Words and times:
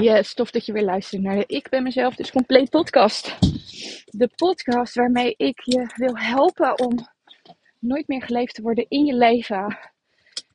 Yes, 0.00 0.34
tof 0.34 0.50
dat 0.50 0.66
je 0.66 0.72
weer 0.72 0.84
luistert 0.84 1.22
naar 1.22 1.36
de 1.36 1.44
Ik 1.46 1.68
ben 1.68 1.82
mezelf 1.82 2.14
dus 2.14 2.30
compleet 2.30 2.70
podcast. 2.70 3.38
De 4.06 4.30
podcast 4.36 4.94
waarmee 4.94 5.34
ik 5.36 5.60
je 5.60 5.92
wil 5.94 6.18
helpen 6.18 6.78
om 6.78 7.08
nooit 7.78 8.08
meer 8.08 8.22
geleefd 8.22 8.54
te 8.54 8.62
worden 8.62 8.86
in 8.88 9.04
je 9.04 9.14
leven. 9.14 9.78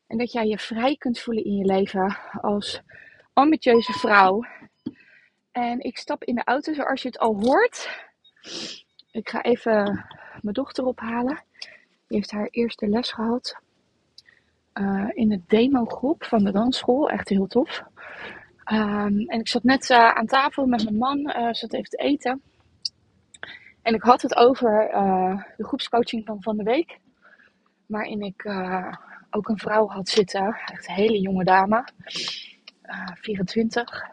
En 0.07 0.17
dat 0.17 0.31
jij 0.31 0.47
je 0.47 0.59
vrij 0.59 0.95
kunt 0.95 1.19
voelen 1.19 1.43
in 1.43 1.55
je 1.55 1.65
leven 1.65 2.17
als 2.41 2.81
ambitieuze 3.33 3.93
vrouw. 3.93 4.43
En 5.51 5.79
ik 5.79 5.97
stap 5.97 6.23
in 6.23 6.35
de 6.35 6.43
auto 6.43 6.73
zoals 6.73 7.01
je 7.01 7.07
het 7.07 7.19
al 7.19 7.39
hoort. 7.39 7.89
Ik 9.11 9.29
ga 9.29 9.41
even 9.41 10.05
mijn 10.41 10.53
dochter 10.53 10.85
ophalen. 10.85 11.43
Die 12.07 12.17
heeft 12.17 12.31
haar 12.31 12.47
eerste 12.51 12.87
les 12.87 13.11
gehad. 13.11 13.59
Uh, 14.73 15.09
in 15.13 15.29
de 15.29 15.41
demo-groep 15.47 16.23
van 16.23 16.43
de 16.43 16.51
dansschool. 16.51 17.09
Echt 17.09 17.29
heel 17.29 17.47
tof. 17.47 17.83
Um, 18.71 19.19
en 19.27 19.39
ik 19.39 19.47
zat 19.47 19.63
net 19.63 19.89
uh, 19.89 19.97
aan 19.97 20.25
tafel 20.25 20.65
met 20.65 20.83
mijn 20.83 20.97
man, 20.97 21.19
uh, 21.19 21.53
zat 21.53 21.73
even 21.73 21.89
te 21.89 21.97
eten. 21.97 22.41
En 23.81 23.93
ik 23.93 24.01
had 24.01 24.21
het 24.21 24.35
over 24.35 24.91
uh, 24.93 25.41
de 25.57 25.63
groepscoaching 25.63 26.25
van 26.25 26.41
van 26.41 26.57
de 26.57 26.63
week. 26.63 26.99
Waarin 27.85 28.21
ik 28.21 28.45
ook 29.29 29.49
een 29.49 29.57
vrouw 29.57 29.87
had 29.87 30.09
zitten, 30.09 30.45
echt 30.65 30.87
een 30.87 30.93
hele 30.93 31.19
jonge 31.19 31.43
dame, 31.43 31.87
24. 33.13 34.05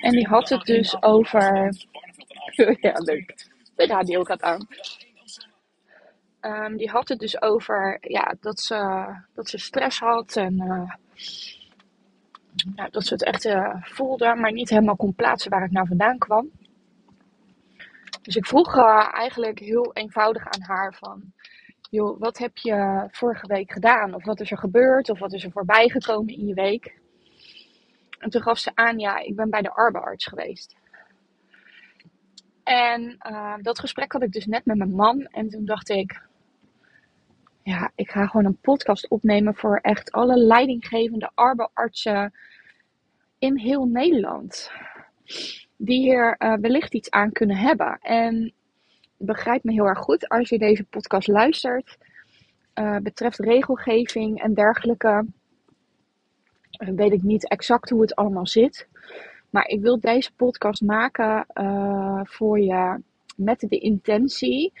En 0.00 0.10
die 0.10 0.26
had 0.26 0.48
het 0.48 0.64
dus 0.64 1.02
over. 1.02 1.74
ja, 2.80 2.92
leuk. 2.92 3.46
De 3.76 3.86
radio 3.86 4.24
gaat 4.24 4.42
aan. 4.42 4.66
Um, 6.40 6.76
die 6.76 6.90
had 6.90 7.08
het 7.08 7.18
dus 7.18 7.42
over 7.42 7.98
ja, 8.00 8.34
dat, 8.40 8.60
ze, 8.60 9.06
dat 9.34 9.48
ze 9.48 9.58
stress 9.58 9.98
had 9.98 10.36
en 10.36 10.56
dat 12.90 13.04
ze 13.04 13.12
het 13.12 13.24
echt 13.24 13.44
uh, 13.44 13.74
voelde, 13.80 14.34
maar 14.34 14.52
niet 14.52 14.68
helemaal 14.68 14.96
kon 14.96 15.14
plaatsen 15.14 15.50
waar 15.50 15.62
het 15.62 15.72
nou 15.72 15.86
vandaan 15.86 16.18
kwam. 16.18 16.50
Dus 18.22 18.36
ik 18.36 18.46
vroeg 18.46 18.76
uh, 18.76 19.08
eigenlijk 19.12 19.58
heel 19.58 19.90
eenvoudig 19.92 20.44
aan 20.44 20.62
haar 20.62 20.94
van, 20.94 21.32
joh, 21.90 22.20
wat 22.20 22.38
heb 22.38 22.56
je 22.56 23.08
vorige 23.10 23.46
week 23.46 23.72
gedaan? 23.72 24.14
Of 24.14 24.24
wat 24.24 24.40
is 24.40 24.50
er 24.50 24.58
gebeurd? 24.58 25.10
Of 25.10 25.18
wat 25.18 25.32
is 25.32 25.44
er 25.44 25.50
voorbij 25.50 25.88
gekomen 25.88 26.34
in 26.34 26.46
je 26.46 26.54
week? 26.54 26.98
En 28.18 28.30
toen 28.30 28.42
gaf 28.42 28.58
ze 28.58 28.70
aan, 28.74 28.98
ja, 28.98 29.18
ik 29.18 29.36
ben 29.36 29.50
bij 29.50 29.62
de 29.62 29.72
arbeidsarts 29.72 30.26
geweest. 30.26 30.76
En 32.62 33.16
uh, 33.30 33.54
dat 33.60 33.78
gesprek 33.78 34.12
had 34.12 34.22
ik 34.22 34.32
dus 34.32 34.46
net 34.46 34.64
met 34.64 34.76
mijn 34.76 34.94
man. 34.94 35.20
En 35.20 35.48
toen 35.48 35.64
dacht 35.64 35.88
ik, 35.88 36.20
ja, 37.62 37.90
ik 37.94 38.10
ga 38.10 38.26
gewoon 38.26 38.46
een 38.46 38.60
podcast 38.60 39.08
opnemen 39.08 39.54
voor 39.54 39.76
echt 39.76 40.12
alle 40.12 40.36
leidinggevende 40.36 41.30
arbeidsartsen 41.34 42.32
in 43.40 43.58
heel 43.58 43.84
Nederland. 43.86 44.70
Die 45.76 46.00
hier 46.00 46.36
uh, 46.38 46.54
wellicht 46.54 46.94
iets 46.94 47.10
aan 47.10 47.32
kunnen 47.32 47.56
hebben. 47.56 47.98
En 48.00 48.52
begrijp 49.16 49.64
me 49.64 49.72
heel 49.72 49.86
erg 49.86 49.98
goed 49.98 50.28
als 50.28 50.48
je 50.48 50.58
deze 50.58 50.84
podcast 50.84 51.28
luistert. 51.28 51.98
Uh, 52.74 52.96
betreft 52.96 53.38
regelgeving 53.38 54.42
en 54.42 54.54
dergelijke. 54.54 55.26
Uh, 56.78 56.88
weet 56.88 57.12
ik 57.12 57.22
niet 57.22 57.48
exact 57.48 57.90
hoe 57.90 58.00
het 58.00 58.14
allemaal 58.14 58.46
zit. 58.46 58.88
Maar 59.50 59.66
ik 59.66 59.80
wil 59.80 60.00
deze 60.00 60.32
podcast 60.32 60.82
maken 60.82 61.46
voor 62.22 62.60
je 62.60 63.02
met 63.36 63.60
de 63.60 63.78
intentie 63.78 64.72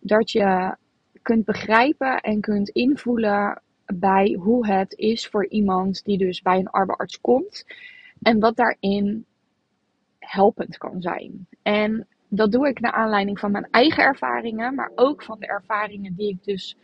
dat 0.00 0.30
je 0.30 0.76
kunt 1.22 1.44
begrijpen 1.44 2.20
en 2.20 2.40
kunt 2.40 2.68
invoelen 2.68 3.62
bij 3.94 4.36
hoe 4.40 4.66
het 4.66 4.94
is 4.98 5.28
voor 5.28 5.46
iemand 5.48 6.04
die 6.04 6.18
dus 6.18 6.42
bij 6.42 6.58
een 6.58 6.70
arbeidsarts 6.70 7.20
komt. 7.20 7.64
En 8.22 8.40
wat 8.40 8.56
daarin 8.56 9.24
helpend 10.18 10.78
kan 10.78 11.02
zijn. 11.02 11.46
En 11.62 12.06
dat 12.28 12.52
doe 12.52 12.68
ik 12.68 12.80
naar 12.80 12.92
aanleiding 12.92 13.38
van 13.38 13.50
mijn 13.50 13.68
eigen 13.70 14.04
ervaringen, 14.04 14.74
maar 14.74 14.90
ook 14.94 15.22
van 15.22 15.38
de 15.38 15.46
ervaringen 15.46 16.14
die 16.14 16.28
ik 16.28 16.44
dus 16.44 16.76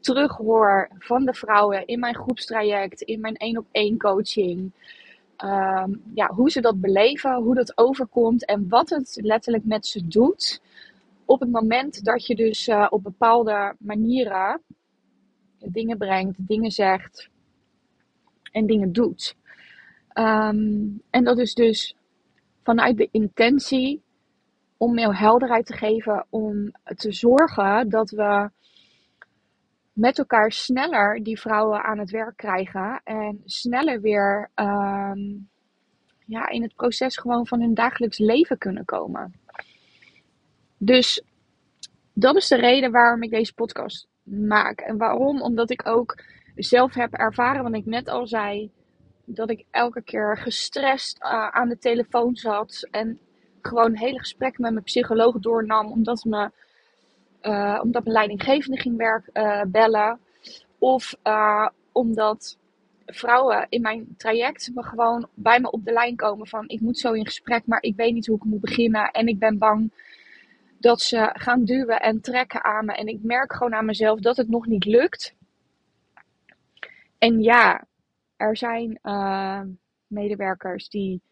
terughoor 0.00 0.90
van 0.98 1.24
de 1.24 1.34
vrouwen 1.34 1.86
in 1.86 1.98
mijn 1.98 2.14
groepstraject, 2.14 3.00
in 3.00 3.20
mijn 3.20 3.36
één 3.36 3.56
op 3.56 3.66
één 3.70 3.98
coaching. 3.98 4.72
Um, 5.44 6.02
ja, 6.14 6.26
hoe 6.26 6.50
ze 6.50 6.60
dat 6.60 6.80
beleven, 6.80 7.42
hoe 7.42 7.54
dat 7.54 7.78
overkomt 7.78 8.44
en 8.46 8.68
wat 8.68 8.90
het 8.90 9.18
letterlijk 9.22 9.64
met 9.64 9.86
ze 9.86 10.06
doet. 10.06 10.62
Op 11.24 11.40
het 11.40 11.50
moment 11.50 12.04
dat 12.04 12.26
je 12.26 12.34
dus 12.34 12.68
uh, 12.68 12.86
op 12.90 13.02
bepaalde 13.02 13.74
manieren 13.78 14.60
dingen 15.58 15.98
brengt, 15.98 16.46
dingen 16.46 16.70
zegt 16.70 17.28
en 18.52 18.66
dingen 18.66 18.92
doet. 18.92 19.36
Um, 20.14 21.02
en 21.10 21.24
dat 21.24 21.38
is 21.38 21.54
dus 21.54 21.96
vanuit 22.62 22.96
de 22.96 23.08
intentie 23.10 24.02
om 24.76 24.94
meer 24.94 25.18
helderheid 25.18 25.66
te 25.66 25.76
geven, 25.76 26.26
om 26.30 26.72
te 26.84 27.12
zorgen 27.12 27.88
dat 27.88 28.10
we 28.10 28.50
met 29.92 30.18
elkaar 30.18 30.52
sneller 30.52 31.22
die 31.22 31.40
vrouwen 31.40 31.82
aan 31.82 31.98
het 31.98 32.10
werk 32.10 32.36
krijgen 32.36 33.00
en 33.04 33.40
sneller 33.44 34.00
weer 34.00 34.50
um, 34.54 35.48
ja, 36.26 36.48
in 36.48 36.62
het 36.62 36.74
proces 36.74 37.16
gewoon 37.16 37.46
van 37.46 37.60
hun 37.60 37.74
dagelijks 37.74 38.18
leven 38.18 38.58
kunnen 38.58 38.84
komen. 38.84 39.34
Dus 40.76 41.24
dat 42.12 42.36
is 42.36 42.48
de 42.48 42.56
reden 42.56 42.90
waarom 42.90 43.22
ik 43.22 43.30
deze 43.30 43.54
podcast 43.54 44.08
maak. 44.22 44.80
En 44.80 44.96
waarom? 44.96 45.42
Omdat 45.42 45.70
ik 45.70 45.86
ook 45.86 46.22
zelf 46.54 46.94
heb 46.94 47.12
ervaren, 47.12 47.62
wat 47.62 47.74
ik 47.74 47.86
net 47.86 48.08
al 48.08 48.26
zei, 48.26 48.70
dat 49.34 49.50
ik 49.50 49.64
elke 49.70 50.02
keer 50.02 50.38
gestrest 50.38 51.18
uh, 51.22 51.48
aan 51.48 51.68
de 51.68 51.78
telefoon 51.78 52.36
zat 52.36 52.88
en 52.90 53.18
gewoon 53.62 53.94
hele 53.94 54.18
gesprekken 54.18 54.62
met 54.62 54.72
mijn 54.72 54.84
psycholoog 54.84 55.38
doornam, 55.38 55.92
omdat, 55.92 56.24
me, 56.24 56.50
uh, 57.42 57.80
omdat 57.82 58.02
mijn 58.02 58.14
leidinggevende 58.14 58.80
ging 58.80 58.96
werk, 58.96 59.30
uh, 59.32 59.62
bellen. 59.66 60.20
Of 60.78 61.14
omdat 61.92 62.58
vrouwen 63.06 63.66
in 63.68 63.80
mijn 63.80 64.14
traject 64.16 64.70
me 64.74 64.82
gewoon 64.82 65.28
bij 65.34 65.60
me 65.60 65.70
op 65.70 65.84
de 65.84 65.92
lijn 65.92 66.16
komen 66.16 66.46
van 66.46 66.68
ik 66.68 66.80
moet 66.80 66.98
zo 66.98 67.12
in 67.12 67.26
gesprek, 67.26 67.66
maar 67.66 67.82
ik 67.82 67.96
weet 67.96 68.12
niet 68.12 68.26
hoe 68.26 68.36
ik 68.36 68.44
moet 68.44 68.60
beginnen 68.60 69.10
en 69.10 69.26
ik 69.26 69.38
ben 69.38 69.58
bang 69.58 69.92
dat 70.78 71.00
ze 71.00 71.30
gaan 71.32 71.64
duwen 71.64 72.00
en 72.00 72.20
trekken 72.20 72.64
aan 72.64 72.84
me 72.84 72.92
en 72.92 73.06
ik 73.06 73.22
merk 73.22 73.52
gewoon 73.52 73.74
aan 73.74 73.84
mezelf 73.84 74.20
dat 74.20 74.36
het 74.36 74.48
nog 74.48 74.66
niet 74.66 74.84
lukt. 74.84 75.34
En 77.18 77.42
ja, 77.42 77.84
er 78.40 78.56
zijn 78.56 78.98
uh, 79.02 79.60
medewerkers 80.06 80.88
die 80.88 81.22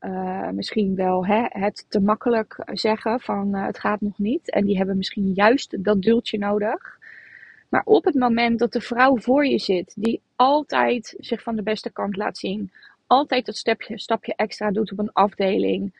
uh, 0.00 0.48
misschien 0.48 0.94
wel 0.94 1.26
hè, 1.26 1.44
het 1.48 1.86
te 1.88 2.00
makkelijk 2.00 2.62
zeggen 2.72 3.20
van 3.20 3.56
uh, 3.56 3.66
het 3.66 3.78
gaat 3.78 4.00
nog 4.00 4.18
niet. 4.18 4.50
En 4.50 4.64
die 4.64 4.76
hebben 4.76 4.96
misschien 4.96 5.32
juist 5.32 5.84
dat 5.84 6.02
duwtje 6.02 6.38
nodig. 6.38 6.98
Maar 7.68 7.82
op 7.84 8.04
het 8.04 8.14
moment 8.14 8.58
dat 8.58 8.72
de 8.72 8.80
vrouw 8.80 9.18
voor 9.18 9.46
je 9.46 9.58
zit, 9.58 9.92
die 9.96 10.20
altijd 10.36 11.14
zich 11.18 11.42
van 11.42 11.56
de 11.56 11.62
beste 11.62 11.92
kant 11.92 12.16
laat 12.16 12.38
zien, 12.38 12.70
altijd 13.06 13.46
dat 13.46 13.56
stapje, 13.56 13.98
stapje 13.98 14.34
extra 14.36 14.70
doet 14.70 14.92
op 14.92 14.98
een 14.98 15.12
afdeling, 15.12 15.94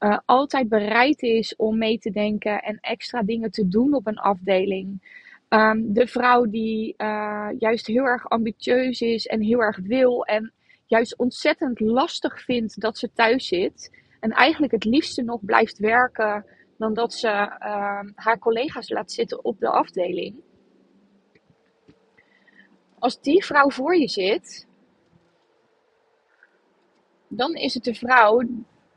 uh, 0.00 0.18
altijd 0.24 0.68
bereid 0.68 1.22
is 1.22 1.56
om 1.56 1.78
mee 1.78 1.98
te 1.98 2.10
denken 2.10 2.62
en 2.62 2.78
extra 2.80 3.22
dingen 3.22 3.50
te 3.50 3.68
doen 3.68 3.94
op 3.94 4.06
een 4.06 4.18
afdeling, 4.18 5.02
Um, 5.48 5.92
de 5.92 6.06
vrouw 6.06 6.44
die 6.44 6.94
uh, 6.96 7.48
juist 7.58 7.86
heel 7.86 8.04
erg 8.04 8.28
ambitieus 8.28 9.00
is 9.00 9.26
en 9.26 9.40
heel 9.40 9.60
erg 9.60 9.78
wil 9.82 10.24
en 10.24 10.52
juist 10.86 11.16
ontzettend 11.16 11.80
lastig 11.80 12.42
vindt 12.44 12.80
dat 12.80 12.98
ze 12.98 13.12
thuis 13.12 13.46
zit 13.46 13.90
en 14.20 14.30
eigenlijk 14.30 14.72
het 14.72 14.84
liefste 14.84 15.22
nog 15.22 15.44
blijft 15.44 15.78
werken 15.78 16.44
dan 16.78 16.94
dat 16.94 17.14
ze 17.14 17.28
uh, 17.28 18.00
haar 18.14 18.38
collega's 18.38 18.88
laat 18.88 19.12
zitten 19.12 19.44
op 19.44 19.58
de 19.58 19.68
afdeling. 19.68 20.42
Als 22.98 23.20
die 23.20 23.44
vrouw 23.44 23.70
voor 23.70 23.96
je 23.96 24.08
zit, 24.08 24.66
dan 27.28 27.54
is 27.54 27.74
het 27.74 27.84
de 27.84 27.94
vrouw 27.94 28.42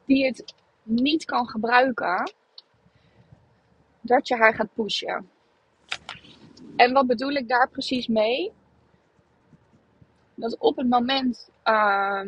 die 0.06 0.26
het 0.26 0.54
niet 0.84 1.26
kan 1.26 1.48
gebruiken 1.48 2.34
dat 4.02 4.28
je 4.28 4.36
haar 4.36 4.54
gaat 4.54 4.74
pushen. 4.74 5.31
En 6.82 6.94
wat 6.94 7.08
bedoel 7.08 7.32
ik 7.32 7.48
daar 7.48 7.70
precies 7.70 8.08
mee? 8.08 8.52
Dat 10.36 10.58
op 10.58 10.78
het 10.78 10.90
moment 10.90 11.50
uh, 11.66 12.22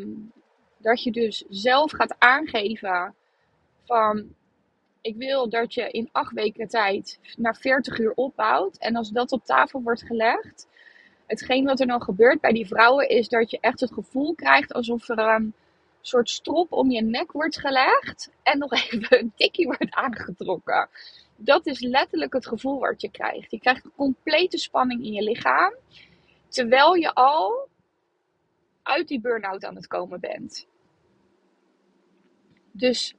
dat 0.78 1.04
je 1.04 1.12
dus 1.12 1.44
zelf 1.50 1.92
gaat 1.92 2.16
aangeven 2.20 3.16
van 3.86 4.36
ik 5.02 5.16
wil 5.16 5.50
dat 5.50 5.74
je 5.74 5.92
in 5.92 6.10
acht 6.12 6.34
weken 6.34 6.68
tijd 6.68 7.20
naar 7.38 7.56
40 7.56 8.00
uur 8.00 8.12
opbouwt. 8.16 8.78
En 8.78 8.96
als 8.96 9.10
dat 9.10 9.32
op 9.32 9.46
tafel 9.46 9.82
wordt 9.82 10.04
gelegd, 10.04 10.68
hetgeen 11.26 11.66
wat 11.66 11.80
er 11.80 11.88
dan 11.88 12.02
gebeurt 12.02 12.42
bij 12.42 12.54
die 12.54 12.68
vrouwen 12.68 13.10
is 13.10 13.30
dat 13.30 13.52
je 13.52 13.58
echt 13.60 13.80
het 13.80 13.94
gevoel 13.94 14.36
krijgt 14.36 14.74
alsof 14.74 15.10
er 15.10 15.20
een 15.20 15.54
soort 16.02 16.30
strop 16.30 16.72
om 16.72 16.92
je 16.92 17.02
nek 17.02 17.32
wordt 17.32 17.60
gelegd 17.60 18.32
en 18.44 18.58
nog 18.58 18.72
even 18.84 19.20
een 19.20 19.34
tikkie 19.36 19.66
wordt 19.66 19.94
aangetrokken 19.96 20.90
dat 21.36 21.66
is 21.66 21.80
letterlijk 21.80 22.34
het 22.34 22.48
gevoel 22.48 22.80
wat 22.80 23.02
je 23.02 23.12
krijgt. 23.12 23.52
Je 23.52 23.60
krijgt 23.60 23.86
een 23.86 23.94
complete 23.96 24.58
spanning 24.58 25.04
in 25.04 25.14
je 25.14 25.24
lichaam. 25.24 25.74
Terwijl 26.48 26.94
je 26.94 27.14
al 27.14 27.68
uit 28.84 29.08
die 29.08 29.22
burn-out 29.22 29.66
aan 29.66 29.76
het 29.76 29.88
komen 29.88 30.20
bent. 30.20 30.68
Dus 32.72 33.16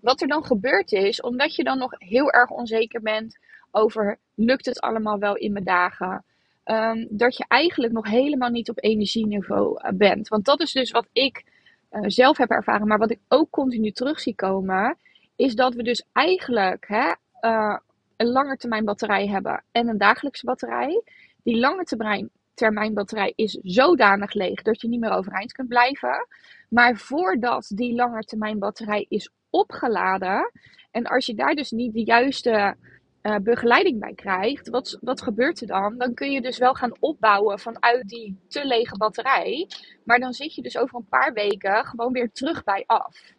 wat 0.00 0.20
er 0.20 0.28
dan 0.28 0.44
gebeurd 0.44 0.92
is, 0.92 1.20
omdat 1.20 1.54
je 1.54 1.64
dan 1.64 1.78
nog 1.78 1.92
heel 1.98 2.30
erg 2.30 2.50
onzeker 2.50 3.00
bent 3.00 3.38
over 3.70 4.18
lukt 4.34 4.66
het 4.66 4.80
allemaal 4.80 5.18
wel 5.18 5.36
in 5.36 5.52
mijn 5.52 5.64
dagen. 5.64 6.24
Um, 6.64 7.06
dat 7.10 7.36
je 7.36 7.44
eigenlijk 7.48 7.92
nog 7.92 8.06
helemaal 8.08 8.50
niet 8.50 8.70
op 8.70 8.82
energieniveau 8.82 9.80
eh, 9.80 9.92
bent. 9.94 10.28
Want 10.28 10.44
dat 10.44 10.60
is 10.60 10.72
dus 10.72 10.90
wat 10.90 11.08
ik 11.12 11.44
uh, 11.90 12.00
zelf 12.06 12.36
heb 12.36 12.50
ervaren, 12.50 12.86
maar 12.86 12.98
wat 12.98 13.10
ik 13.10 13.20
ook 13.28 13.50
continu 13.50 13.90
terug 13.90 14.20
zie 14.20 14.34
komen, 14.34 14.96
is 15.36 15.54
dat 15.54 15.74
we 15.74 15.82
dus 15.82 16.04
eigenlijk 16.12 16.84
hè, 16.88 17.12
uh, 17.46 17.76
een 18.16 18.26
langetermijn 18.26 18.84
batterij 18.84 19.26
hebben 19.28 19.64
en 19.72 19.88
een 19.88 19.98
dagelijkse 19.98 20.46
batterij. 20.46 21.02
Die 21.42 21.58
lange 21.58 21.84
termijn, 21.84 22.30
termijn 22.54 22.94
batterij 22.94 23.32
is 23.36 23.58
zodanig 23.62 24.32
leeg 24.32 24.62
dat 24.62 24.80
je 24.80 24.88
niet 24.88 25.00
meer 25.00 25.10
overeind 25.10 25.52
kunt 25.52 25.68
blijven. 25.68 26.26
Maar 26.68 26.96
voordat 26.96 27.70
die 27.74 27.94
langetermijn 27.94 28.58
batterij 28.58 29.06
is 29.08 29.30
opgeladen, 29.50 30.50
en 30.90 31.06
als 31.06 31.26
je 31.26 31.34
daar 31.34 31.54
dus 31.54 31.70
niet 31.70 31.92
de 31.92 32.04
juiste 32.04 32.76
uh, 33.22 33.36
begeleiding 33.36 34.00
bij 34.00 34.14
krijgt, 34.14 34.68
wat, 34.68 34.98
wat 35.00 35.22
gebeurt 35.22 35.60
er 35.60 35.66
dan? 35.66 35.98
Dan 35.98 36.14
kun 36.14 36.30
je 36.30 36.40
dus 36.40 36.58
wel 36.58 36.74
gaan 36.74 36.96
opbouwen 37.00 37.58
vanuit 37.58 38.08
die 38.08 38.38
te 38.48 38.66
lege 38.66 38.96
batterij. 38.96 39.68
Maar 40.04 40.18
dan 40.18 40.32
zit 40.32 40.54
je 40.54 40.62
dus 40.62 40.78
over 40.78 40.96
een 40.96 41.08
paar 41.08 41.32
weken 41.32 41.84
gewoon 41.84 42.12
weer 42.12 42.32
terug 42.32 42.64
bij 42.64 42.84
af. 42.86 43.34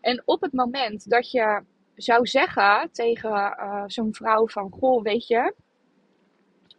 En 0.00 0.22
op 0.24 0.40
het 0.40 0.52
moment 0.52 1.10
dat 1.10 1.30
je 1.30 1.62
zou 2.02 2.26
zeggen 2.26 2.88
tegen 2.92 3.30
uh, 3.30 3.82
zo'n 3.86 4.14
vrouw 4.14 4.48
van, 4.48 4.70
goh, 4.70 5.02
weet 5.02 5.26
je, 5.26 5.54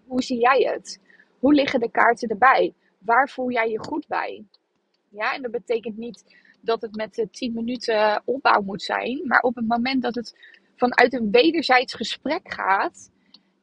hoe 0.05 0.21
zie 0.21 0.39
jij 0.39 0.59
het? 0.73 0.99
Hoe 1.39 1.53
liggen 1.53 1.79
de 1.79 1.91
kaarten 1.91 2.29
erbij? 2.29 2.73
Waar 2.97 3.29
voel 3.29 3.51
jij 3.51 3.69
je 3.69 3.79
goed 3.79 4.07
bij? 4.07 4.45
Ja, 5.09 5.33
en 5.33 5.41
dat 5.41 5.51
betekent 5.51 5.97
niet 5.97 6.23
dat 6.61 6.81
het 6.81 6.95
met 6.95 7.27
10 7.31 7.53
minuten 7.53 8.21
opbouw 8.25 8.61
moet 8.61 8.81
zijn, 8.81 9.21
maar 9.27 9.41
op 9.41 9.55
het 9.55 9.67
moment 9.67 10.01
dat 10.01 10.15
het 10.15 10.35
vanuit 10.75 11.13
een 11.13 11.31
wederzijds 11.31 11.93
gesprek 11.93 12.53
gaat. 12.53 13.11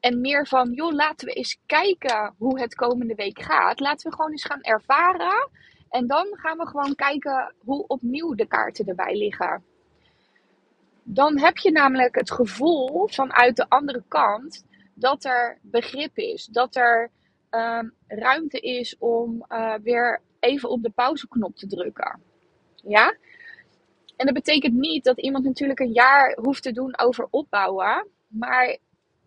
En 0.00 0.20
meer 0.20 0.46
van, 0.46 0.72
joh, 0.72 0.92
laten 0.92 1.26
we 1.26 1.32
eens 1.32 1.60
kijken 1.66 2.34
hoe 2.38 2.60
het 2.60 2.74
komende 2.74 3.14
week 3.14 3.42
gaat. 3.42 3.80
Laten 3.80 4.10
we 4.10 4.16
gewoon 4.16 4.30
eens 4.30 4.44
gaan 4.44 4.62
ervaren. 4.62 5.50
En 5.88 6.06
dan 6.06 6.26
gaan 6.30 6.58
we 6.58 6.66
gewoon 6.66 6.94
kijken 6.94 7.54
hoe 7.58 7.86
opnieuw 7.86 8.34
de 8.34 8.46
kaarten 8.46 8.86
erbij 8.86 9.16
liggen. 9.16 9.64
Dan 11.10 11.38
heb 11.38 11.56
je 11.56 11.70
namelijk 11.70 12.14
het 12.14 12.30
gevoel 12.30 13.08
vanuit 13.08 13.56
de 13.56 13.68
andere 13.68 14.02
kant 14.08 14.64
dat 14.94 15.24
er 15.24 15.58
begrip 15.62 16.16
is. 16.16 16.44
Dat 16.44 16.76
er 16.76 17.10
um, 17.50 17.94
ruimte 18.06 18.60
is 18.60 18.96
om 18.98 19.44
uh, 19.48 19.74
weer 19.82 20.20
even 20.40 20.68
op 20.68 20.82
de 20.82 20.90
pauzeknop 20.90 21.56
te 21.56 21.66
drukken. 21.66 22.20
Ja? 22.74 23.16
En 24.16 24.26
dat 24.26 24.34
betekent 24.34 24.74
niet 24.74 25.04
dat 25.04 25.20
iemand 25.20 25.44
natuurlijk 25.44 25.80
een 25.80 25.92
jaar 25.92 26.38
hoeft 26.40 26.62
te 26.62 26.72
doen 26.72 26.98
over 26.98 27.26
opbouwen. 27.30 28.08
Maar 28.28 28.78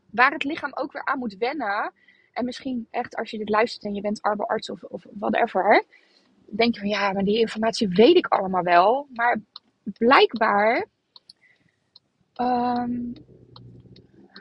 waar 0.10 0.32
het 0.32 0.44
lichaam 0.44 0.72
ook 0.74 0.92
weer 0.92 1.06
aan 1.06 1.20
moet 1.20 1.38
wennen. 1.38 1.94
En 2.34 2.46
misschien 2.46 2.88
echt 2.92 3.16
als 3.16 3.32
je 3.32 3.38
dit 3.38 3.50
luistert 3.50 3.84
en 3.84 3.94
je 3.94 4.02
bent 4.02 4.22
arbeidsarts 4.22 4.70
of, 4.70 4.84
of 4.84 5.06
whatever. 5.12 5.86
Denk 6.46 6.74
je 6.74 6.80
van 6.80 6.90
ja, 6.90 7.12
maar 7.12 7.24
die 7.24 7.40
informatie 7.40 7.88
weet 7.88 8.16
ik 8.16 8.28
allemaal 8.28 8.64
wel. 8.64 9.08
Maar 9.14 9.42
blijkbaar. 9.84 10.88
Um, 12.42 13.14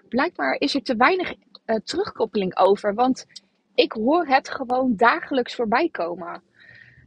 blijkbaar 0.08 0.56
is 0.58 0.74
er 0.74 0.82
te 0.82 0.96
weinig 0.96 1.34
uh, 1.66 1.76
terugkoppeling 1.76 2.56
over. 2.56 2.94
Want 2.94 3.26
ik 3.74 3.92
hoor 3.92 4.26
het 4.26 4.48
gewoon 4.48 4.96
dagelijks 4.96 5.54
voorbij 5.54 5.88
komen. 5.88 6.42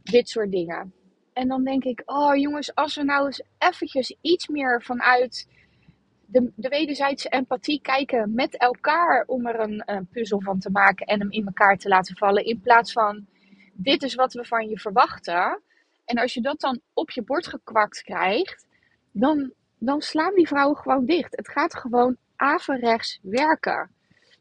Dit 0.02 0.28
soort 0.28 0.50
dingen. 0.50 0.92
En 1.32 1.48
dan 1.48 1.64
denk 1.64 1.84
ik, 1.84 2.02
oh 2.04 2.36
jongens, 2.36 2.74
als 2.74 2.94
we 2.94 3.02
nou 3.02 3.26
eens 3.26 3.42
eventjes 3.58 4.16
iets 4.20 4.48
meer 4.48 4.82
vanuit 4.82 5.48
de, 6.26 6.52
de 6.56 6.68
wederzijdse 6.68 7.28
empathie 7.28 7.80
kijken 7.80 8.34
met 8.34 8.58
elkaar 8.58 9.24
om 9.26 9.46
er 9.46 9.60
een, 9.60 9.82
een, 9.86 10.06
puzzel 10.06 10.40
van 10.40 10.58
te 10.58 10.70
maken 10.70 11.06
en 11.06 11.20
hem 11.20 11.30
in 11.30 11.46
elkaar 11.46 11.76
te 11.76 11.88
laten 11.88 12.16
vallen. 12.16 12.44
In 12.44 12.60
plaats 12.60 12.92
van, 12.92 13.26
dit 13.72 14.02
is 14.02 14.14
wat 14.14 14.32
we 14.32 14.44
van 14.44 14.68
je 14.68 14.78
verwachten. 14.78 15.62
En 16.04 16.18
als 16.18 16.34
je 16.34 16.40
dat 16.40 16.60
dan 16.60 16.80
op 16.92 17.10
je 17.10 17.22
bord 17.22 17.46
gekwakt 17.46 18.02
krijgt, 18.02 18.66
dan, 19.12 19.52
dan 19.84 20.00
slaan 20.00 20.34
die 20.34 20.48
vrouwen 20.48 20.76
gewoon 20.76 21.06
dicht. 21.06 21.36
Het 21.36 21.48
gaat 21.48 21.76
gewoon 21.76 22.16
averechts 22.36 23.18
werken. 23.22 23.90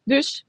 Dus 0.03 0.45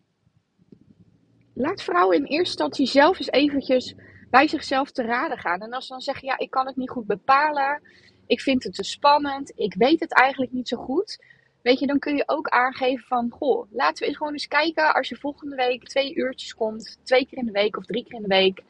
laat 1.54 1.82
vrouwen 1.82 2.16
in 2.16 2.22
eerste 2.22 2.38
instantie 2.38 2.86
zelf 2.86 3.18
eens 3.18 3.30
eventjes 3.30 3.94
bij 4.30 4.48
zichzelf 4.48 4.90
te 4.90 5.02
raden 5.02 5.38
gaan. 5.38 5.60
En 5.60 5.72
als 5.72 5.86
ze 5.86 5.92
dan 5.92 6.00
zeggen, 6.00 6.28
ja, 6.28 6.38
ik 6.38 6.50
kan 6.50 6.66
het 6.66 6.76
niet 6.76 6.90
goed 6.90 7.06
bepalen, 7.06 7.82
ik 8.26 8.40
vind 8.40 8.64
het 8.64 8.74
te 8.74 8.82
spannend, 8.82 9.52
ik 9.54 9.74
weet 9.74 10.00
het 10.00 10.12
eigenlijk 10.12 10.52
niet 10.52 10.68
zo 10.68 10.76
goed. 10.76 11.18
Weet 11.62 11.78
je, 11.78 11.86
dan 11.86 11.98
kun 11.98 12.16
je 12.16 12.22
ook 12.26 12.48
aangeven 12.48 13.06
van, 13.06 13.30
goh, 13.30 13.66
laten 13.72 13.98
we 13.98 14.06
eens 14.06 14.16
gewoon 14.16 14.32
eens 14.32 14.48
kijken 14.48 14.94
als 14.94 15.08
je 15.08 15.16
volgende 15.16 15.56
week 15.56 15.84
twee 15.84 16.14
uurtjes 16.14 16.54
komt, 16.54 16.98
twee 17.02 17.26
keer 17.26 17.38
in 17.38 17.46
de 17.46 17.52
week 17.52 17.76
of 17.76 17.84
drie 17.84 18.04
keer 18.04 18.14
in 18.14 18.22
de 18.22 18.28
week. 18.28 18.62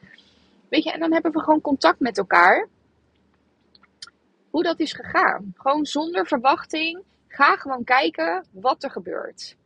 Weet 0.69 0.83
je, 0.83 0.91
en 0.91 0.99
dan 0.99 1.13
hebben 1.13 1.31
we 1.31 1.39
gewoon 1.39 1.61
contact 1.61 1.99
met 1.99 2.17
elkaar. 2.17 2.67
Hoe 4.55 4.63
dat 4.63 4.79
is 4.79 4.93
gegaan. 4.93 5.51
Gewoon 5.53 5.85
zonder 5.85 6.27
verwachting. 6.27 7.03
Ga 7.27 7.55
gewoon 7.55 7.83
kijken 7.83 8.47
wat 8.51 8.83
er 8.83 8.91
gebeurt. 8.91 9.57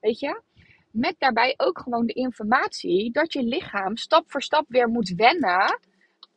Weet 0.00 0.18
je? 0.18 0.42
Met 0.90 1.14
daarbij 1.18 1.54
ook 1.56 1.78
gewoon 1.78 2.06
de 2.06 2.12
informatie 2.12 3.12
dat 3.12 3.32
je 3.32 3.42
lichaam 3.42 3.96
stap 3.96 4.30
voor 4.30 4.42
stap 4.42 4.64
weer 4.68 4.88
moet 4.88 5.14
wennen 5.16 5.80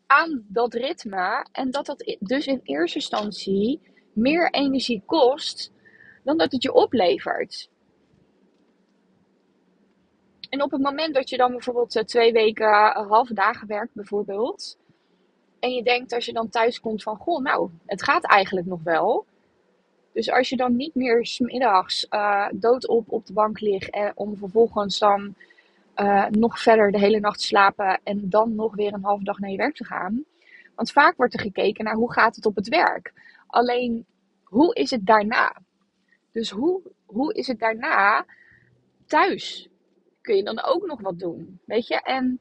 aan 0.08 0.46
dat 0.48 0.74
ritme. 0.74 1.46
En 1.52 1.72
dat 1.72 1.86
dat 1.86 2.18
dus 2.20 2.48
in 2.48 2.60
eerste 2.64 2.98
instantie 2.98 3.82
meer 4.14 4.50
energie 4.52 5.04
kost 5.06 5.72
dan 6.24 6.38
dat 6.38 6.52
het 6.52 6.64
je 6.64 6.74
oplevert. 6.74 7.70
En 10.50 10.62
op 10.62 10.72
het 10.72 10.82
moment 10.82 11.14
dat 11.14 11.30
je 11.30 11.38
dan 11.38 11.52
bijvoorbeeld 11.52 11.96
eh, 11.96 12.04
twee 12.04 12.32
weken 12.32 12.68
eh, 12.68 13.10
halve 13.10 13.34
dagen 13.34 13.68
werkt, 13.68 13.94
bijvoorbeeld. 13.94 14.80
En 15.62 15.74
je 15.74 15.84
denkt 15.84 16.14
als 16.14 16.26
je 16.26 16.34
dan 16.34 16.50
thuis 16.50 16.80
komt 16.80 17.04
van, 17.04 17.18
goh, 17.18 17.42
nou, 17.42 17.70
het 17.86 18.04
gaat 18.04 18.26
eigenlijk 18.26 18.68
nog 18.68 18.84
wel. 18.84 19.26
Dus 20.14 20.32
als 20.32 20.50
je 20.50 20.56
dan 20.56 20.76
niet 20.76 20.96
meer 20.96 21.26
smiddags 21.26 22.08
uh, 22.10 22.48
doodop 22.54 23.12
op 23.12 23.26
de 23.26 23.34
bank 23.34 23.60
ligt 23.60 23.90
en 23.90 24.12
om 24.16 24.38
vervolgens 24.38 25.00
dan 25.00 25.36
uh, 25.96 26.26
nog 26.26 26.60
verder 26.60 26.92
de 26.92 27.00
hele 27.00 27.20
nacht 27.20 27.40
te 27.40 27.46
slapen 27.46 28.00
en 28.04 28.30
dan 28.30 28.56
nog 28.56 28.76
weer 28.76 28.94
een 28.94 29.04
halve 29.04 29.24
dag 29.24 29.40
naar 29.40 29.50
je 29.50 29.58
werk 29.58 29.76
te 29.76 29.86
gaan. 29.86 30.24
Want 30.76 30.92
vaak 30.92 31.18
wordt 31.18 31.34
er 31.34 31.40
gekeken 31.40 31.84
naar 31.84 31.96
hoe 31.96 32.12
gaat 32.12 32.36
het 32.36 32.46
op 32.46 32.56
het 32.56 32.68
werk. 32.68 33.14
Alleen, 33.48 34.06
hoe 34.44 34.74
is 34.74 34.92
het 34.92 35.06
daarna? 35.06 35.56
Dus 36.32 36.50
hoe, 36.50 36.82
hoe 37.06 37.34
is 37.34 37.48
het 37.48 37.60
daarna 37.60 38.26
thuis? 39.06 39.70
Kun 40.22 40.36
je 40.36 40.44
dan 40.44 40.64
ook 40.64 40.86
nog 40.86 41.02
wat 41.02 41.20
doen? 41.20 41.60
Weet 41.66 41.88
je? 41.88 42.02
En 42.02 42.40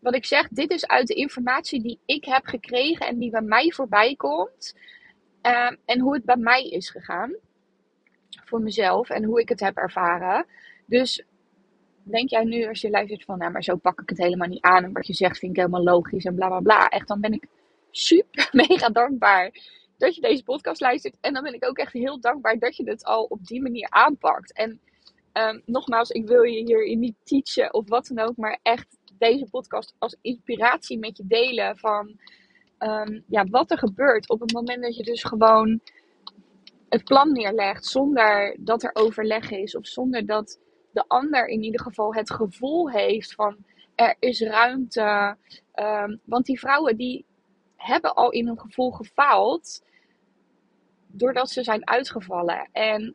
wat 0.00 0.14
ik 0.14 0.24
zeg, 0.24 0.48
dit 0.48 0.70
is 0.70 0.86
uit 0.86 1.06
de 1.06 1.14
informatie 1.14 1.82
die 1.82 1.98
ik 2.06 2.24
heb 2.24 2.46
gekregen 2.46 3.06
en 3.06 3.18
die 3.18 3.30
bij 3.30 3.42
mij 3.42 3.72
voorbij 3.72 4.14
komt. 4.16 4.74
Uh, 5.42 5.70
en 5.84 6.00
hoe 6.00 6.14
het 6.14 6.24
bij 6.24 6.36
mij 6.36 6.68
is 6.68 6.90
gegaan. 6.90 7.34
Voor 8.44 8.60
mezelf 8.60 9.10
en 9.10 9.24
hoe 9.24 9.40
ik 9.40 9.48
het 9.48 9.60
heb 9.60 9.76
ervaren. 9.76 10.46
Dus 10.86 11.24
denk 12.02 12.30
jij 12.30 12.44
nu 12.44 12.66
als 12.68 12.80
je 12.80 12.90
luistert 12.90 13.24
van, 13.24 13.38
nou 13.38 13.52
maar 13.52 13.64
zo 13.64 13.76
pak 13.76 14.00
ik 14.00 14.08
het 14.08 14.18
helemaal 14.18 14.48
niet 14.48 14.62
aan. 14.62 14.84
En 14.84 14.92
wat 14.92 15.06
je 15.06 15.14
zegt 15.14 15.38
vind 15.38 15.52
ik 15.52 15.58
helemaal 15.58 15.82
logisch 15.82 16.24
en 16.24 16.34
bla 16.34 16.48
bla 16.48 16.60
bla. 16.60 16.88
Echt, 16.88 17.08
dan 17.08 17.20
ben 17.20 17.32
ik 17.32 17.46
super 17.90 18.48
mega 18.68 18.88
dankbaar 18.88 19.50
dat 19.96 20.14
je 20.14 20.20
deze 20.20 20.42
podcast 20.42 20.80
luistert. 20.80 21.16
En 21.20 21.34
dan 21.34 21.42
ben 21.42 21.54
ik 21.54 21.64
ook 21.64 21.78
echt 21.78 21.92
heel 21.92 22.20
dankbaar 22.20 22.58
dat 22.58 22.76
je 22.76 22.90
het 22.90 23.04
al 23.04 23.24
op 23.24 23.46
die 23.46 23.62
manier 23.62 23.90
aanpakt. 23.90 24.52
En 24.52 24.80
um, 25.32 25.62
nogmaals, 25.66 26.10
ik 26.10 26.26
wil 26.26 26.42
je 26.42 26.64
hier 26.64 26.96
niet 26.96 27.14
teachen 27.22 27.74
of 27.74 27.88
wat 27.88 28.06
dan 28.06 28.26
ook. 28.26 28.36
Maar 28.36 28.58
echt 28.62 28.96
deze 29.20 29.46
podcast 29.50 29.94
als 29.98 30.16
inspiratie 30.20 30.98
met 30.98 31.16
je 31.16 31.26
delen 31.26 31.78
van 31.78 32.18
um, 32.78 33.24
ja, 33.26 33.44
wat 33.44 33.70
er 33.70 33.78
gebeurt 33.78 34.28
op 34.28 34.40
het 34.40 34.52
moment 34.52 34.82
dat 34.82 34.96
je 34.96 35.02
dus 35.02 35.22
gewoon 35.22 35.80
het 36.88 37.04
plan 37.04 37.32
neerlegt 37.32 37.84
zonder 37.84 38.56
dat 38.60 38.82
er 38.82 38.90
overleg 38.92 39.50
is 39.50 39.76
of 39.76 39.86
zonder 39.86 40.26
dat 40.26 40.60
de 40.92 41.04
ander 41.06 41.46
in 41.46 41.62
ieder 41.62 41.80
geval 41.80 42.14
het 42.14 42.30
gevoel 42.30 42.90
heeft 42.90 43.34
van 43.34 43.56
er 43.94 44.16
is 44.18 44.40
ruimte. 44.40 45.36
Um, 45.74 46.20
want 46.24 46.46
die 46.46 46.58
vrouwen 46.58 46.96
die 46.96 47.24
hebben 47.76 48.14
al 48.14 48.30
in 48.30 48.46
hun 48.46 48.60
gevoel 48.60 48.90
gefaald 48.90 49.82
doordat 51.06 51.50
ze 51.50 51.62
zijn 51.62 51.88
uitgevallen. 51.88 52.68
En 52.72 53.14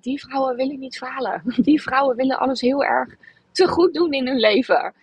die 0.00 0.20
vrouwen 0.20 0.56
willen 0.56 0.78
niet 0.78 0.98
falen. 0.98 1.42
Die 1.68 1.82
vrouwen 1.82 2.16
willen 2.16 2.38
alles 2.38 2.60
heel 2.60 2.84
erg 2.84 3.16
te 3.52 3.68
goed 3.68 3.94
doen 3.94 4.12
in 4.12 4.26
hun 4.26 4.38
leven. 4.38 4.94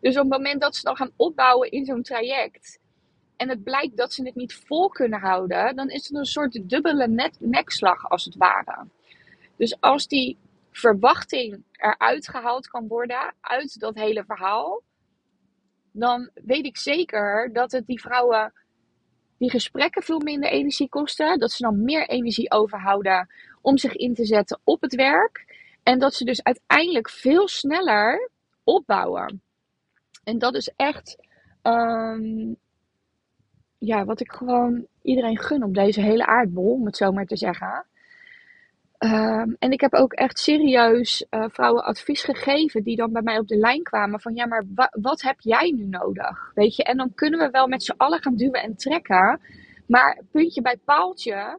Dus 0.00 0.16
op 0.16 0.22
het 0.22 0.32
moment 0.32 0.60
dat 0.60 0.76
ze 0.76 0.82
dan 0.82 0.96
gaan 0.96 1.12
opbouwen 1.16 1.70
in 1.70 1.84
zo'n 1.84 2.02
traject, 2.02 2.78
en 3.36 3.48
het 3.48 3.64
blijkt 3.64 3.96
dat 3.96 4.12
ze 4.12 4.24
het 4.24 4.34
niet 4.34 4.54
vol 4.54 4.88
kunnen 4.88 5.20
houden, 5.20 5.76
dan 5.76 5.88
is 5.88 6.08
het 6.08 6.16
een 6.16 6.24
soort 6.24 6.68
dubbele 6.68 7.32
nekslag 7.38 8.08
als 8.08 8.24
het 8.24 8.36
ware. 8.36 8.86
Dus 9.56 9.80
als 9.80 10.06
die 10.06 10.38
verwachting 10.70 11.62
eruit 11.72 12.28
gehaald 12.28 12.66
kan 12.68 12.88
worden 12.88 13.34
uit 13.40 13.80
dat 13.80 13.94
hele 13.94 14.24
verhaal, 14.24 14.82
dan 15.92 16.30
weet 16.34 16.64
ik 16.64 16.76
zeker 16.76 17.52
dat 17.52 17.72
het 17.72 17.86
die 17.86 18.00
vrouwen 18.00 18.52
die 19.38 19.50
gesprekken 19.50 20.02
veel 20.02 20.20
minder 20.20 20.50
energie 20.50 20.88
kosten. 20.88 21.38
Dat 21.38 21.52
ze 21.52 21.62
dan 21.62 21.84
meer 21.84 22.08
energie 22.08 22.50
overhouden 22.50 23.28
om 23.62 23.78
zich 23.78 23.92
in 23.96 24.14
te 24.14 24.24
zetten 24.24 24.60
op 24.64 24.80
het 24.80 24.94
werk. 24.94 25.53
En 25.84 25.98
dat 25.98 26.14
ze 26.14 26.24
dus 26.24 26.42
uiteindelijk 26.42 27.10
veel 27.10 27.48
sneller 27.48 28.30
opbouwen. 28.64 29.42
En 30.24 30.38
dat 30.38 30.54
is 30.54 30.72
echt 30.76 31.16
ehm, 31.62 32.54
ja, 33.78 34.04
wat 34.04 34.20
ik 34.20 34.32
gewoon 34.32 34.86
iedereen 35.02 35.38
gun 35.38 35.62
op 35.62 35.74
deze 35.74 36.00
hele 36.00 36.26
aardbol, 36.26 36.72
om 36.72 36.86
het 36.86 36.96
zo 36.96 37.12
maar 37.12 37.26
te 37.26 37.36
zeggen. 37.36 37.86
Ehm, 38.98 39.52
en 39.58 39.70
ik 39.70 39.80
heb 39.80 39.94
ook 39.94 40.12
echt 40.12 40.38
serieus 40.38 41.26
uh, 41.30 41.44
vrouwen 41.48 41.84
advies 41.84 42.24
gegeven 42.24 42.82
die 42.82 42.96
dan 42.96 43.12
bij 43.12 43.22
mij 43.22 43.38
op 43.38 43.48
de 43.48 43.56
lijn 43.56 43.82
kwamen 43.82 44.20
van 44.20 44.34
ja, 44.34 44.46
maar 44.46 44.64
wat 44.90 45.22
heb 45.22 45.40
jij 45.40 45.70
nu 45.70 45.86
nodig? 45.86 46.50
Weet 46.54 46.76
je, 46.76 46.84
en 46.84 46.96
dan 46.96 47.14
kunnen 47.14 47.38
we 47.38 47.50
wel 47.50 47.66
met 47.66 47.82
z'n 47.82 47.94
allen 47.96 48.22
gaan 48.22 48.36
duwen 48.36 48.62
en 48.62 48.76
trekken, 48.76 49.40
maar 49.86 50.22
puntje 50.30 50.62
bij 50.62 50.76
paaltje 50.84 51.58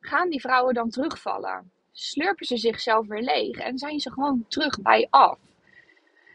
gaan 0.00 0.28
die 0.28 0.40
vrouwen 0.40 0.74
dan 0.74 0.90
terugvallen. 0.90 1.70
Slurpen 2.00 2.46
ze 2.46 2.56
zichzelf 2.56 3.06
weer 3.06 3.22
leeg 3.22 3.58
en 3.58 3.78
zijn 3.78 4.00
ze 4.00 4.12
gewoon 4.12 4.44
terug 4.48 4.80
bij 4.80 5.06
af. 5.10 5.38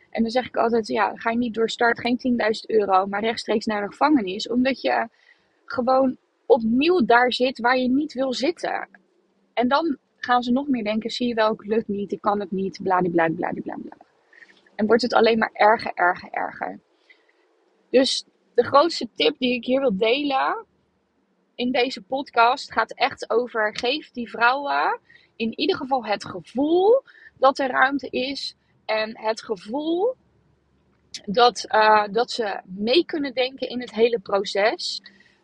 En 0.10 0.22
dan 0.22 0.32
zeg 0.32 0.46
ik 0.46 0.58
altijd, 0.58 0.88
ja, 0.88 1.16
ga 1.16 1.30
je 1.30 1.38
niet 1.38 1.54
door 1.54 1.70
start 1.70 2.00
geen 2.00 2.38
10.000 2.40 2.66
euro, 2.66 3.06
maar 3.06 3.22
rechtstreeks 3.22 3.66
naar 3.66 3.82
de 3.82 3.92
gevangenis. 3.92 4.50
Omdat 4.50 4.82
je 4.82 5.08
gewoon 5.66 6.18
opnieuw 6.46 7.06
daar 7.06 7.34
zit 7.34 7.60
waar 7.60 7.78
je 7.78 7.90
niet 7.90 8.14
wil 8.14 8.34
zitten. 8.34 8.90
En 9.54 9.68
dan 9.68 9.98
gaan 10.18 10.44
ze 10.44 10.52
nog 10.52 10.68
meer 10.68 10.84
denken, 10.84 11.10
zie 11.10 11.28
je 11.28 11.34
wel, 11.34 11.50
het 11.50 11.68
lukt 11.68 11.88
niet, 11.88 12.12
ik 12.12 12.22
kan 12.22 12.40
het 12.40 12.52
niet, 12.52 12.80
bladibladibladibla. 12.84 13.78
En 14.76 14.86
wordt 14.86 15.02
het 15.02 15.14
alleen 15.14 15.38
maar 15.38 15.52
erger, 15.54 15.92
erger, 15.94 16.30
erger. 16.32 16.80
Dus 17.90 18.26
de 18.54 18.64
grootste 18.64 19.08
tip 19.16 19.36
die 19.38 19.54
ik 19.54 19.66
hier 19.66 19.80
wil 19.80 19.98
delen 19.98 20.66
in 21.56 21.72
deze 21.72 22.02
podcast 22.02 22.72
gaat 22.72 22.94
echt 22.94 23.30
over, 23.30 23.78
geef 23.78 24.12
die 24.12 24.30
vrouwen 24.30 25.00
in 25.36 25.60
ieder 25.60 25.76
geval 25.76 26.06
het 26.06 26.26
gevoel 26.26 27.04
dat 27.38 27.60
er 27.60 27.70
ruimte 27.70 28.08
is 28.10 28.56
en 28.86 29.18
het 29.20 29.42
gevoel 29.42 30.16
dat, 31.26 31.66
uh, 31.70 32.08
dat 32.12 32.32
ze 32.32 32.62
mee 32.66 33.06
kunnen 33.06 33.34
denken 33.34 33.70
in 33.70 33.80
het 33.80 33.94
hele 33.94 34.20
proces. 34.20 35.02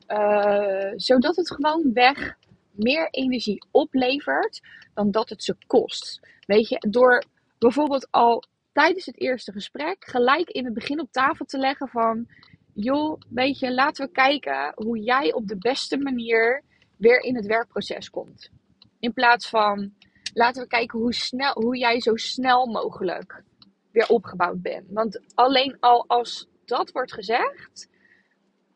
Uh, 0.07 0.91
zodat 0.95 1.35
het 1.35 1.51
gewoon 1.51 1.93
weg 1.93 2.37
meer 2.71 3.07
energie 3.09 3.63
oplevert 3.71 4.61
dan 4.93 5.11
dat 5.11 5.29
het 5.29 5.43
ze 5.43 5.55
kost. 5.67 6.19
Weet 6.45 6.69
je, 6.69 6.85
door 6.89 7.23
bijvoorbeeld 7.57 8.07
al 8.11 8.43
tijdens 8.71 9.05
het 9.05 9.19
eerste 9.19 9.51
gesprek 9.51 10.05
gelijk 10.05 10.49
in 10.49 10.65
het 10.65 10.73
begin 10.73 10.99
op 10.99 11.11
tafel 11.11 11.45
te 11.45 11.57
leggen 11.57 11.87
van... 11.87 12.27
joh, 12.73 13.21
weet 13.29 13.59
je, 13.59 13.73
laten 13.73 14.05
we 14.05 14.11
kijken 14.11 14.71
hoe 14.75 14.99
jij 14.99 15.33
op 15.33 15.47
de 15.47 15.57
beste 15.57 15.97
manier 15.97 16.63
weer 16.97 17.19
in 17.21 17.35
het 17.35 17.45
werkproces 17.45 18.09
komt. 18.09 18.49
In 18.99 19.13
plaats 19.13 19.49
van, 19.49 19.93
laten 20.33 20.61
we 20.61 20.67
kijken 20.67 20.99
hoe, 20.99 21.13
snel, 21.13 21.53
hoe 21.53 21.77
jij 21.77 22.01
zo 22.01 22.15
snel 22.15 22.65
mogelijk 22.65 23.43
weer 23.91 24.07
opgebouwd 24.07 24.61
bent. 24.61 24.85
Want 24.89 25.21
alleen 25.33 25.77
al 25.79 26.05
als 26.07 26.49
dat 26.65 26.91
wordt 26.91 27.13
gezegd, 27.13 27.89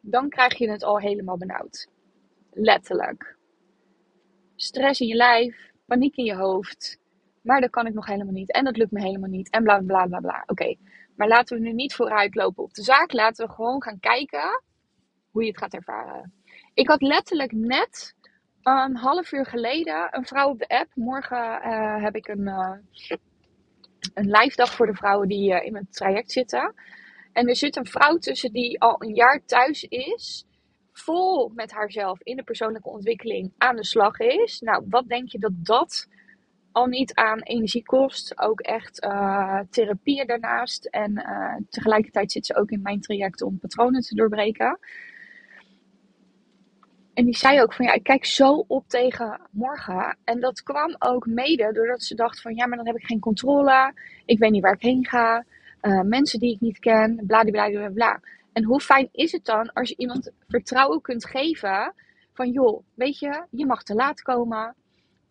dan 0.02 0.30
krijg 0.30 0.58
je 0.58 0.70
het 0.70 0.84
al 0.84 1.00
helemaal 1.00 1.38
benauwd. 1.38 1.88
Letterlijk. 2.52 3.38
Stress 4.56 5.02
in 5.02 5.08
je 5.08 5.16
lijf, 5.16 5.72
paniek 5.86 6.16
in 6.16 6.26
je 6.26 6.36
hoofd. 6.36 7.00
Maar 7.42 7.62
dat 7.62 7.70
kan 7.70 7.88
ik 7.88 7.94
nog 7.94 8.06
helemaal 8.06 8.34
niet. 8.34 8.52
En 8.52 8.64
dat 8.64 8.78
lukt 8.78 8.92
me 8.92 9.02
helemaal 9.02 9.30
niet. 9.30 9.50
En 9.50 9.64
bla 9.64 9.80
bla 9.80 10.06
bla 10.06 10.20
bla. 10.20 10.44
Oké, 10.46 10.76
maar 11.16 11.28
laten 11.28 11.58
we 11.58 11.64
nu 11.64 11.74
niet 11.74 11.96
vooruit 11.96 12.36
lopen 12.36 12.64
op 12.64 12.74
de 12.74 12.84
zaak. 12.84 13.12
Laten 13.12 13.48
we 13.48 13.54
gewoon 13.54 13.84
gaan 13.84 14.00
kijken 14.00 14.64
hoe 15.32 15.44
je 15.44 15.50
het 15.50 15.58
gaat 15.58 15.74
ervaren. 15.74 16.34
Ik 16.74 16.88
had 16.88 17.02
letterlijk 17.02 17.52
net 17.52 18.16
een 18.64 18.96
half 18.96 19.32
uur 19.32 19.46
geleden 19.46 20.08
een 20.12 20.26
vrouw 20.26 20.50
op 20.50 20.60
de 20.60 20.68
app. 20.68 20.92
Morgen 20.96 21.62
uh, 21.66 22.04
heb 22.04 22.16
ik 22.16 22.28
een, 22.28 22.48
uh, 22.48 22.74
een 24.14 24.30
live 24.32 24.56
dag 24.56 24.74
voor 24.74 24.86
de 24.86 24.94
vrouwen 24.94 25.28
die 25.28 25.52
uh, 25.52 25.66
in 25.66 25.72
mijn 25.72 25.88
traject 25.90 26.32
zitten. 26.32 26.74
En 27.34 27.48
er 27.48 27.56
zit 27.56 27.76
een 27.76 27.86
vrouw 27.86 28.18
tussen 28.18 28.52
die 28.52 28.82
al 28.82 28.96
een 28.98 29.14
jaar 29.14 29.46
thuis 29.46 29.84
is. 29.84 30.46
Vol 30.92 31.52
met 31.56 31.72
haarzelf 31.72 32.22
in 32.22 32.36
de 32.36 32.44
persoonlijke 32.44 32.90
ontwikkeling 32.90 33.54
aan 33.58 33.76
de 33.76 33.86
slag 33.86 34.20
is. 34.20 34.60
Nou, 34.60 34.86
wat 34.90 35.08
denk 35.08 35.30
je 35.30 35.40
dat 35.40 35.52
dat 35.56 36.08
al 36.72 36.86
niet 36.86 37.14
aan 37.14 37.42
energie 37.42 37.84
kost? 37.84 38.40
Ook 38.40 38.60
echt 38.60 39.02
therapieën 39.70 40.28
daarnaast. 40.28 40.86
En 40.86 41.14
tegelijkertijd 41.70 42.32
zit 42.32 42.46
ze 42.46 42.56
ook 42.56 42.72
in 42.72 42.82
mijn 42.82 43.02
traject 43.02 43.42
om 43.42 43.60
patronen 43.60 44.02
te 44.02 44.16
doorbreken. 44.16 44.80
En 47.14 47.26
die 47.26 47.38
zei 47.38 47.62
ook 47.62 47.74
van 47.74 47.86
ja, 47.86 47.94
ik 47.94 48.04
kijk 48.04 48.26
zo 48.26 48.66
op 48.68 48.88
tegen 48.88 49.42
morgen. 49.52 50.18
En 50.24 50.40
dat 50.40 50.64
kwam 50.64 50.96
ook 51.00 51.26
mede 51.26 51.72
doordat 51.74 52.04
ze 52.04 52.16
dacht 52.16 52.42
van 52.42 52.56
ja, 52.56 52.68
maar 52.68 52.78
dan 52.78 52.88
heb 52.88 52.96
ik 52.96 53.06
geen 53.06 53.20
controle. 53.20 53.94
Ik 54.26 54.40
weet 54.40 54.52
niet 54.52 54.62
waar 54.62 54.74
ik 54.74 54.82
heen 54.82 55.06
ga. 55.06 55.46
Uh, 55.82 56.02
mensen 56.02 56.40
die 56.40 56.54
ik 56.54 56.60
niet 56.60 56.80
ken, 56.80 57.24
bla 57.28 57.44
bla. 57.94 58.20
En 58.54 58.64
hoe 58.64 58.82
fijn 58.82 59.10
is 59.12 59.32
het 59.32 59.46
dan 59.46 59.74
als 59.74 59.90
je 59.90 59.96
iemand 59.98 60.32
vertrouwen 60.48 61.02
kunt 61.02 61.26
geven 61.26 61.94
van 62.34 62.50
joh, 62.50 62.84
weet 62.94 63.20
je, 63.20 63.46
je 63.50 63.66
mag 63.66 63.84
te 63.84 63.94
laat 63.94 64.22
komen. 64.22 64.76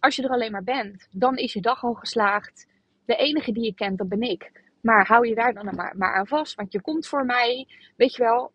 Als 0.00 0.16
je 0.16 0.22
er 0.22 0.30
alleen 0.30 0.52
maar 0.52 0.64
bent, 0.64 1.08
dan 1.10 1.36
is 1.36 1.52
je 1.52 1.60
dag 1.60 1.84
al 1.84 1.94
geslaagd. 1.94 2.66
De 3.04 3.16
enige 3.16 3.52
die 3.52 3.64
je 3.64 3.74
kent, 3.74 3.98
dat 3.98 4.08
ben 4.08 4.20
ik. 4.20 4.50
Maar 4.80 5.06
hou 5.06 5.28
je 5.28 5.34
daar 5.34 5.54
dan 5.54 5.74
maar, 5.74 5.94
maar 5.96 6.14
aan 6.14 6.26
vast, 6.26 6.54
want 6.54 6.72
je 6.72 6.80
komt 6.80 7.06
voor 7.06 7.24
mij, 7.24 7.66
weet 7.96 8.14
je 8.14 8.22
wel. 8.22 8.52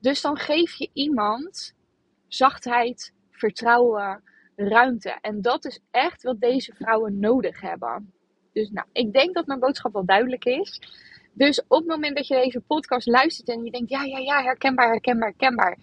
Dus 0.00 0.20
dan 0.20 0.36
geef 0.36 0.74
je 0.74 0.90
iemand 0.92 1.74
zachtheid, 2.34 3.12
vertrouwen, 3.30 4.22
ruimte. 4.56 5.18
En 5.20 5.42
dat 5.42 5.64
is 5.64 5.80
echt 5.90 6.22
wat 6.22 6.40
deze 6.40 6.74
vrouwen 6.74 7.18
nodig 7.18 7.60
hebben. 7.60 8.12
Dus 8.52 8.70
nou, 8.70 8.86
ik 8.92 9.12
denk 9.12 9.34
dat 9.34 9.46
mijn 9.46 9.60
boodschap 9.60 9.92
wel 9.92 10.04
duidelijk 10.04 10.44
is. 10.44 10.80
Dus 11.32 11.62
op 11.68 11.78
het 11.78 11.86
moment 11.86 12.16
dat 12.16 12.26
je 12.26 12.34
deze 12.34 12.60
podcast 12.60 13.06
luistert 13.06 13.48
en 13.48 13.64
je 13.64 13.70
denkt, 13.70 13.90
ja, 13.90 14.04
ja, 14.04 14.18
ja, 14.18 14.42
herkenbaar, 14.42 14.88
herkenbaar, 14.88 15.28
herkenbaar. 15.28 15.78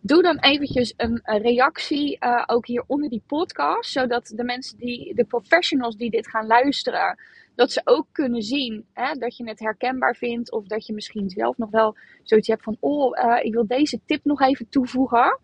Doe 0.00 0.22
dan 0.22 0.38
eventjes 0.38 0.94
een, 0.96 1.20
reactie 1.24 2.16
uh, 2.20 2.42
ook 2.46 2.66
hier 2.66 2.84
onder 2.86 3.10
die 3.10 3.22
podcast. 3.26 3.90
Zodat 3.90 4.32
de 4.36 4.44
mensen 4.44 4.78
die, 4.78 5.14
de 5.14 5.24
professionals 5.24 5.96
die 5.96 6.10
dit 6.10 6.28
gaan 6.28 6.46
luisteren, 6.46 7.18
dat 7.54 7.72
ze 7.72 7.80
ook 7.84 8.06
kunnen 8.12 8.42
zien 8.42 8.86
hè, 8.92 9.12
dat 9.14 9.36
je 9.36 9.48
het 9.48 9.58
herkenbaar 9.58 10.14
vindt. 10.14 10.52
Of 10.52 10.66
dat 10.66 10.86
je 10.86 10.92
misschien 10.92 11.30
zelf 11.30 11.56
nog 11.56 11.70
wel 11.70 11.96
zoiets 12.22 12.48
hebt 12.48 12.62
van, 12.62 12.76
oh, 12.80 13.18
uh, 13.24 13.38
ik 13.44 13.52
wil 13.52 13.66
deze 13.66 14.00
tip 14.06 14.24
nog 14.24 14.40
even 14.40 14.68
toevoegen. 14.68 15.38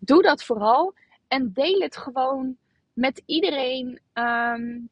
Doe 0.00 0.22
dat 0.22 0.44
vooral. 0.44 0.94
En 1.28 1.52
deel 1.52 1.80
het 1.80 1.96
gewoon 1.96 2.56
met 2.92 3.22
iedereen 3.26 4.00
um, 4.14 4.88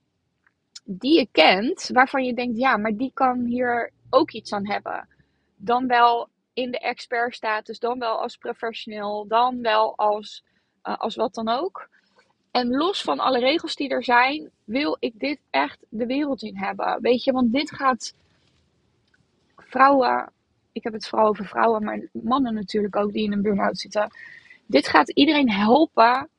die 0.84 1.18
je 1.18 1.28
kent. 1.32 1.88
Waarvan 1.92 2.24
je 2.24 2.34
denkt, 2.34 2.58
ja, 2.58 2.76
maar 2.76 2.96
die 2.96 3.10
kan 3.14 3.44
hier 3.44 3.92
ook 4.10 4.30
iets 4.30 4.52
aan 4.52 4.66
hebben. 4.66 5.08
Dan 5.56 5.86
wel 5.86 6.28
in 6.52 6.70
de 6.70 6.78
expertstatus, 6.78 7.78
dan 7.78 7.98
wel 7.98 8.20
als 8.20 8.36
professional, 8.36 9.26
dan 9.26 9.62
wel 9.62 9.96
als, 9.96 10.44
uh, 10.84 10.96
als 10.96 11.16
wat 11.16 11.34
dan 11.34 11.48
ook. 11.48 11.88
En 12.50 12.68
los 12.68 13.02
van 13.02 13.18
alle 13.18 13.38
regels 13.38 13.74
die 13.74 13.88
er 13.88 14.04
zijn, 14.04 14.50
wil 14.64 14.96
ik 15.00 15.18
dit 15.18 15.40
echt 15.50 15.78
de 15.88 16.06
wereld 16.06 16.42
in 16.42 16.56
hebben. 16.56 16.98
Weet 17.00 17.24
je, 17.24 17.32
want 17.32 17.52
dit 17.52 17.70
gaat 17.72 18.14
vrouwen, 19.56 20.32
ik 20.72 20.82
heb 20.82 20.92
het 20.92 21.08
vooral 21.08 21.28
over 21.28 21.46
vrouwen, 21.46 21.84
maar 21.84 22.08
mannen 22.12 22.54
natuurlijk 22.54 22.96
ook 22.96 23.12
die 23.12 23.24
in 23.24 23.32
een 23.32 23.42
burn-out 23.42 23.78
zitten. 23.78 24.10
Dit 24.68 24.88
gaat 24.88 25.10
iedereen 25.10 25.50
helpen 25.50 26.30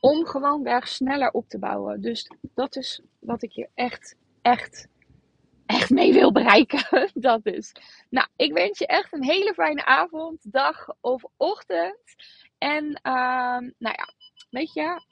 om 0.00 0.26
gewoon 0.26 0.62
weg 0.62 0.88
sneller 0.88 1.30
op 1.30 1.48
te 1.48 1.58
bouwen. 1.58 2.00
Dus 2.00 2.30
dat 2.54 2.76
is 2.76 3.02
wat 3.18 3.42
ik 3.42 3.52
hier 3.52 3.68
echt, 3.74 4.16
echt 4.42 4.88
echt 5.70 5.90
mee 5.90 6.12
wil 6.12 6.32
bereiken. 6.32 7.10
dat 7.14 7.46
is. 7.46 7.72
Nou, 8.08 8.26
ik 8.36 8.52
wens 8.52 8.78
je 8.78 8.86
echt 8.86 9.12
een 9.12 9.24
hele 9.24 9.54
fijne 9.54 9.84
avond, 9.84 10.52
dag 10.52 10.88
of 11.00 11.24
ochtend. 11.36 11.98
En 12.58 12.84
uh, 12.84 13.58
nou 13.58 13.94
ja, 13.96 14.14
weet 14.50 14.72
je, 14.72 15.02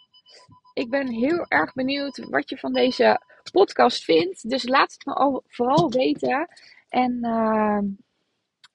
ik 0.75 0.91
ben 0.91 1.09
heel 1.09 1.45
erg 1.49 1.73
benieuwd 1.73 2.29
wat 2.29 2.51
je 2.51 2.59
van 2.59 2.73
deze 2.73 3.21
podcast 3.53 4.05
vindt. 4.05 4.49
Dus 4.49 4.69
laat 4.69 4.93
het 4.93 5.07
me 5.07 5.15
al, 5.15 5.43
vooral 5.47 5.91
weten. 5.91 6.49
En 6.89 7.13
uh, 7.23 7.81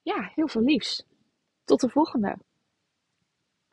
ja, 0.02 0.30
heel 0.34 0.48
veel 0.48 0.62
liefs. 0.62 1.04
Tot 1.64 1.80
de 1.80 1.88
volgende. 1.88 2.36